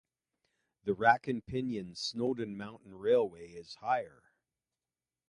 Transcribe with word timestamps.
The 0.83 0.95
rack 0.95 1.27
and 1.27 1.45
pinion 1.45 1.93
Snowdon 1.93 2.57
Mountain 2.57 2.95
Railway 2.95 3.49
is 3.51 3.75
higher. 3.75 4.23